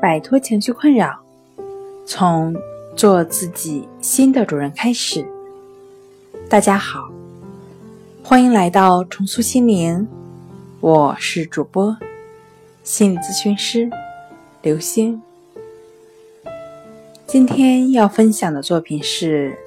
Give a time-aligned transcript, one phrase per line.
[0.00, 1.18] 摆脱情绪困扰，
[2.04, 2.54] 从
[2.94, 5.26] 做自己新的主人开始。
[6.50, 7.10] 大家好，
[8.22, 10.06] 欢迎来到重塑心灵，
[10.80, 11.96] 我是主播
[12.84, 13.88] 心理咨询师
[14.60, 15.20] 刘星。
[17.26, 19.58] 今天要分享的作品是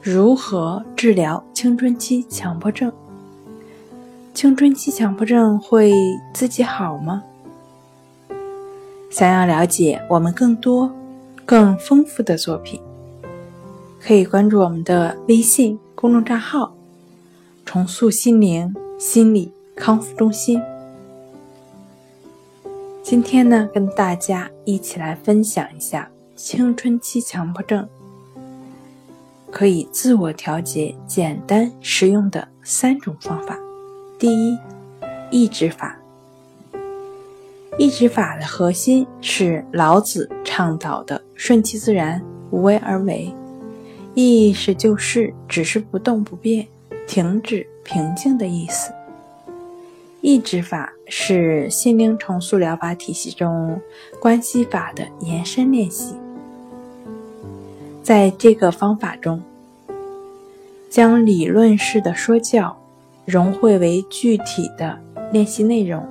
[0.00, 2.92] 如何治疗青春期强迫症。
[4.32, 5.92] 青春期强迫症会
[6.32, 7.24] 自己好吗？
[9.14, 10.92] 想要了解我们更多、
[11.46, 12.80] 更丰富的作品，
[14.00, 16.74] 可以关注我们的微信公众账号
[17.64, 20.60] “重塑心灵心理康复中心”。
[23.04, 27.88] 今天呢，跟大家一起来分享一下青春期强迫症
[29.48, 33.56] 可以自我调节、简单实用的三种方法。
[34.18, 34.58] 第一，
[35.30, 35.96] 抑制法。
[37.76, 43.34] 抑制法的核心是老子倡导的“顺其自然，无为而为”，
[44.14, 46.66] 意是就是只是不动不变、
[47.06, 48.92] 停止、平静的意思。
[50.20, 53.80] 抑制法是心灵重塑疗法体系中
[54.20, 56.14] 关系法的延伸练习。
[58.02, 59.42] 在这个方法中，
[60.88, 62.76] 将理论式的说教。
[63.26, 64.98] 融汇为具体的
[65.32, 66.06] 练习内容，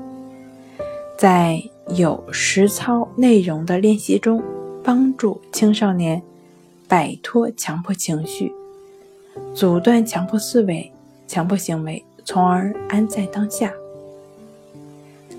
[1.18, 1.64] 在
[1.96, 4.44] 有实操内容的练习中，
[4.84, 6.22] 帮助青少年
[6.88, 8.52] 摆脱强迫情绪，
[9.54, 10.92] 阻断强迫思维、
[11.28, 13.72] 强迫行为，从而安在当下，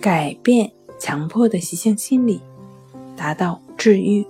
[0.00, 2.40] 改变强迫的习性心理，
[3.16, 4.24] 达到治愈。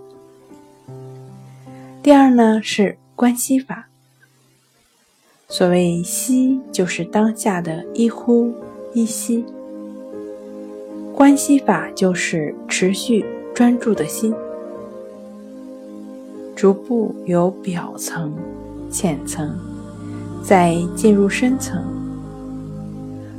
[2.02, 3.88] 第二呢，是关系法。
[5.48, 8.52] 所谓吸，就是当下的一呼
[8.92, 9.44] 一吸；
[11.16, 14.34] 关系法就是持续专注的心，
[16.56, 18.34] 逐步由表层、
[18.90, 19.56] 浅层，
[20.42, 21.80] 再进入深层，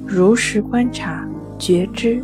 [0.07, 1.27] 如实观察、
[1.59, 2.23] 觉知。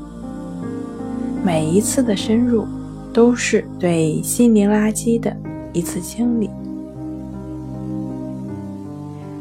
[1.44, 2.66] 每一次的深入，
[3.12, 5.36] 都是对心灵垃圾的
[5.74, 6.50] 一次清理。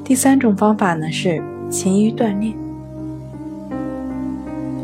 [0.02, 1.40] 第三种方法呢是
[1.70, 2.52] 勤于锻炼，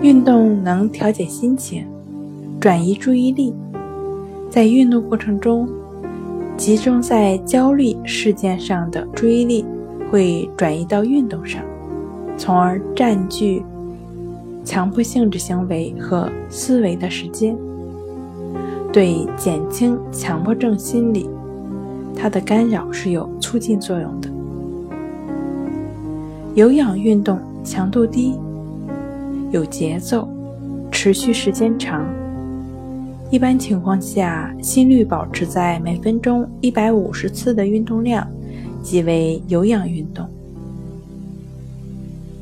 [0.02, 1.84] 运动能调节心情，
[2.60, 3.54] 转移注意力，
[4.50, 5.68] 在运动过程中，
[6.56, 9.64] 集中在焦虑事件上的注意力
[10.10, 11.62] 会转移到运动上，
[12.36, 13.64] 从而占据
[14.64, 17.56] 强迫性质行为和思维的时间，
[18.92, 21.28] 对减轻强迫症心理，
[22.14, 24.28] 它的干扰是有促进作用的。
[26.54, 28.38] 有氧运动强度低，
[29.50, 30.28] 有节奏，
[30.90, 32.04] 持续时间长。
[33.30, 38.26] 一般情况下，心率保持在每分钟一百五十次的运动量，
[38.82, 40.28] 即为有氧运动。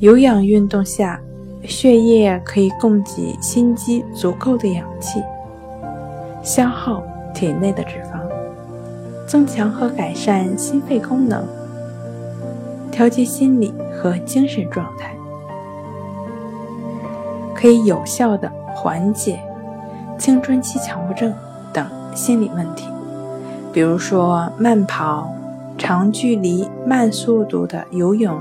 [0.00, 1.20] 有氧运动下，
[1.64, 5.22] 血液可以供给心肌足够的氧气，
[6.42, 7.02] 消耗
[7.34, 8.20] 体内的脂肪，
[9.26, 11.42] 增强和改善心肺功能。
[12.90, 15.14] 调节心理和精神状态，
[17.64, 19.40] 可以有效的缓解
[20.18, 21.32] 青春期强迫症
[21.72, 22.86] 等心理问题。
[23.72, 25.32] 比如说，慢跑、
[25.78, 28.38] 长距离、慢速度的游泳、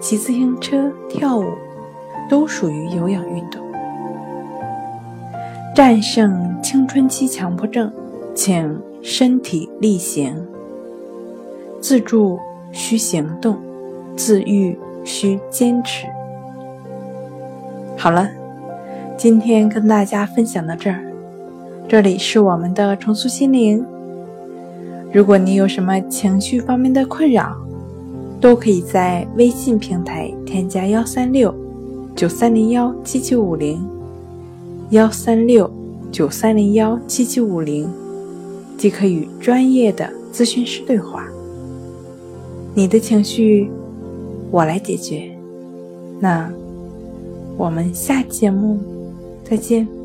[0.00, 1.44] 骑自行车、跳舞，
[2.28, 3.62] 都属于有氧运动。
[5.72, 7.92] 战胜青春期强迫症，
[8.34, 10.34] 请身体力行，
[11.80, 12.40] 自助。
[12.72, 13.56] 需行动，
[14.16, 16.06] 自愈需坚持。
[18.02, 18.28] 好了，
[19.16, 21.04] 今天跟大家分享到这儿。
[21.88, 23.86] 这里是我们的重塑心灵。
[25.12, 27.56] 如果你有什么情绪方面的困扰，
[28.40, 31.54] 都可以在微信平台添加幺三六
[32.16, 33.80] 九三零幺七七五零
[34.90, 35.70] 幺三六
[36.10, 37.88] 九三零幺七七五零，
[38.76, 41.24] 即可与专业的咨询师对话。
[42.74, 43.70] 你的情绪，
[44.50, 45.30] 我来解决。
[46.18, 46.52] 那
[47.56, 48.78] 我们下节目
[49.44, 50.01] 再见。